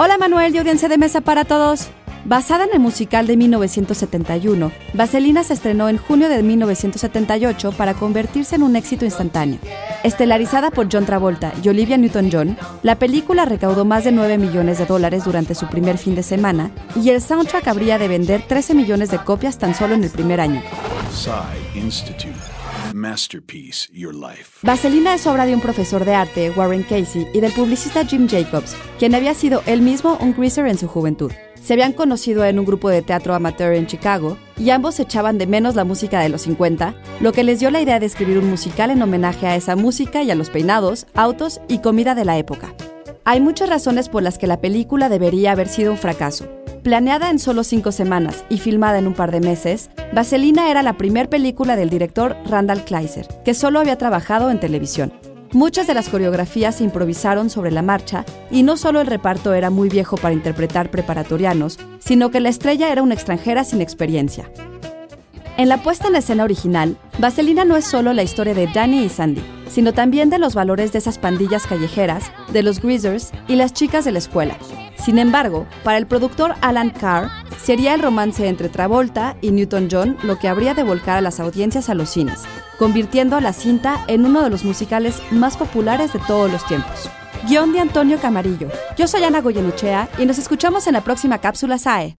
Hola 0.00 0.16
Manuel 0.16 0.54
y 0.54 0.58
audiencia 0.58 0.88
de 0.88 0.96
mesa 0.96 1.20
para 1.22 1.44
todos. 1.44 1.88
Basada 2.24 2.62
en 2.62 2.70
el 2.72 2.78
musical 2.78 3.26
de 3.26 3.36
1971, 3.36 4.70
Vaselina 4.94 5.42
se 5.42 5.54
estrenó 5.54 5.88
en 5.88 5.98
junio 5.98 6.28
de 6.28 6.40
1978 6.40 7.72
para 7.72 7.94
convertirse 7.94 8.54
en 8.54 8.62
un 8.62 8.76
éxito 8.76 9.04
instantáneo. 9.04 9.58
Estelarizada 10.04 10.70
por 10.70 10.86
John 10.88 11.04
Travolta 11.04 11.52
y 11.64 11.68
Olivia 11.68 11.96
Newton-John, 11.96 12.56
la 12.84 12.94
película 12.94 13.44
recaudó 13.44 13.84
más 13.84 14.04
de 14.04 14.12
9 14.12 14.38
millones 14.38 14.78
de 14.78 14.86
dólares 14.86 15.24
durante 15.24 15.56
su 15.56 15.66
primer 15.66 15.98
fin 15.98 16.14
de 16.14 16.22
semana 16.22 16.70
y 16.94 17.10
el 17.10 17.20
soundtrack 17.20 17.66
habría 17.66 17.98
de 17.98 18.06
vender 18.06 18.42
13 18.46 18.74
millones 18.74 19.10
de 19.10 19.18
copias 19.18 19.58
tan 19.58 19.74
solo 19.74 19.94
en 19.94 20.04
el 20.04 20.10
primer 20.10 20.40
año. 20.40 20.62
Masterpiece, 22.94 23.88
Your 23.92 24.14
Life. 24.14 24.60
Vaselina 24.62 25.14
es 25.14 25.26
obra 25.26 25.46
de 25.46 25.54
un 25.54 25.60
profesor 25.60 26.04
de 26.04 26.14
arte, 26.14 26.50
Warren 26.50 26.82
Casey, 26.82 27.26
y 27.32 27.40
del 27.40 27.52
publicista 27.52 28.04
Jim 28.04 28.28
Jacobs, 28.28 28.76
quien 28.98 29.14
había 29.14 29.34
sido 29.34 29.62
él 29.66 29.82
mismo 29.82 30.16
un 30.20 30.34
greaser 30.34 30.66
en 30.66 30.78
su 30.78 30.88
juventud. 30.88 31.32
Se 31.62 31.74
habían 31.74 31.92
conocido 31.92 32.44
en 32.44 32.58
un 32.58 32.64
grupo 32.64 32.88
de 32.88 33.02
teatro 33.02 33.34
amateur 33.34 33.74
en 33.74 33.86
Chicago 33.86 34.38
y 34.56 34.70
ambos 34.70 35.00
echaban 35.00 35.38
de 35.38 35.46
menos 35.46 35.74
la 35.74 35.84
música 35.84 36.20
de 36.20 36.28
los 36.28 36.42
50, 36.42 36.94
lo 37.20 37.32
que 37.32 37.44
les 37.44 37.60
dio 37.60 37.70
la 37.70 37.80
idea 37.80 38.00
de 38.00 38.06
escribir 38.06 38.38
un 38.38 38.48
musical 38.48 38.90
en 38.90 39.02
homenaje 39.02 39.46
a 39.46 39.56
esa 39.56 39.76
música 39.76 40.22
y 40.22 40.30
a 40.30 40.34
los 40.34 40.50
peinados, 40.50 41.06
autos 41.14 41.60
y 41.68 41.80
comida 41.80 42.14
de 42.14 42.24
la 42.24 42.38
época. 42.38 42.74
Hay 43.24 43.40
muchas 43.40 43.68
razones 43.68 44.08
por 44.08 44.22
las 44.22 44.38
que 44.38 44.46
la 44.46 44.62
película 44.62 45.10
debería 45.10 45.52
haber 45.52 45.68
sido 45.68 45.92
un 45.92 45.98
fracaso, 45.98 46.48
Planeada 46.82 47.30
en 47.30 47.38
solo 47.38 47.64
cinco 47.64 47.90
semanas 47.90 48.44
y 48.48 48.58
filmada 48.58 48.98
en 48.98 49.08
un 49.08 49.14
par 49.14 49.32
de 49.32 49.40
meses, 49.40 49.90
Vaselina 50.12 50.70
era 50.70 50.82
la 50.82 50.96
primer 50.96 51.28
película 51.28 51.74
del 51.76 51.90
director 51.90 52.36
Randall 52.46 52.84
Kleiser, 52.84 53.26
que 53.44 53.52
solo 53.52 53.80
había 53.80 53.98
trabajado 53.98 54.50
en 54.50 54.60
televisión. 54.60 55.12
Muchas 55.52 55.86
de 55.86 55.94
las 55.94 56.08
coreografías 56.08 56.76
se 56.76 56.84
improvisaron 56.84 57.50
sobre 57.50 57.72
la 57.72 57.82
marcha 57.82 58.24
y 58.50 58.62
no 58.62 58.76
solo 58.76 59.00
el 59.00 59.06
reparto 59.06 59.54
era 59.54 59.70
muy 59.70 59.88
viejo 59.88 60.16
para 60.16 60.34
interpretar 60.34 60.90
preparatorianos, 60.90 61.78
sino 61.98 62.30
que 62.30 62.40
la 62.40 62.50
estrella 62.50 62.92
era 62.92 63.02
una 63.02 63.14
extranjera 63.14 63.64
sin 63.64 63.80
experiencia. 63.80 64.50
En 65.58 65.68
la 65.68 65.82
puesta 65.82 66.08
en 66.08 66.16
escena 66.16 66.44
original, 66.44 66.96
Vaselina 67.18 67.66
no 67.66 67.76
es 67.76 67.84
solo 67.84 68.14
la 68.14 68.22
historia 68.22 68.54
de 68.54 68.68
Danny 68.68 69.04
y 69.04 69.08
Sandy, 69.10 69.44
sino 69.68 69.92
también 69.92 70.30
de 70.30 70.38
los 70.38 70.54
valores 70.54 70.92
de 70.92 70.98
esas 70.98 71.18
pandillas 71.18 71.66
callejeras, 71.66 72.32
de 72.52 72.62
los 72.62 72.80
greasers 72.80 73.32
y 73.48 73.56
las 73.56 73.74
chicas 73.74 74.06
de 74.06 74.12
la 74.12 74.18
escuela, 74.18 74.56
sin 74.98 75.18
embargo, 75.18 75.66
para 75.84 75.96
el 75.96 76.06
productor 76.06 76.54
Alan 76.60 76.90
Carr, 76.90 77.30
sería 77.62 77.94
el 77.94 78.02
romance 78.02 78.46
entre 78.46 78.68
Travolta 78.68 79.36
y 79.40 79.52
Newton-John 79.52 80.18
lo 80.22 80.38
que 80.38 80.48
habría 80.48 80.74
de 80.74 80.82
volcar 80.82 81.18
a 81.18 81.20
las 81.20 81.40
audiencias 81.40 81.88
a 81.88 81.94
los 81.94 82.10
cines, 82.10 82.42
convirtiendo 82.78 83.36
a 83.36 83.40
la 83.40 83.52
cinta 83.52 84.04
en 84.08 84.26
uno 84.26 84.42
de 84.42 84.50
los 84.50 84.64
musicales 84.64 85.22
más 85.30 85.56
populares 85.56 86.12
de 86.12 86.18
todos 86.26 86.50
los 86.50 86.66
tiempos. 86.66 87.08
Guión 87.48 87.72
de 87.72 87.80
Antonio 87.80 88.18
Camarillo. 88.20 88.68
Yo 88.96 89.06
soy 89.06 89.22
Ana 89.22 89.40
Goyenuchea 89.40 90.08
y 90.18 90.26
nos 90.26 90.38
escuchamos 90.38 90.86
en 90.88 90.94
la 90.94 91.02
próxima 91.02 91.38
cápsula 91.38 91.78
SAE. 91.78 92.16